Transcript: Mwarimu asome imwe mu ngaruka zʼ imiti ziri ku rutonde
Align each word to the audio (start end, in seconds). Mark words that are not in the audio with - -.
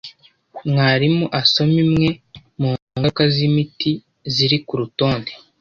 Mwarimu 0.69 1.25
asome 1.39 1.77
imwe 1.85 2.09
mu 2.59 2.69
ngaruka 2.79 3.23
zʼ 3.33 3.37
imiti 3.47 3.91
ziri 4.33 4.57
ku 4.65 4.73
rutonde 4.81 5.31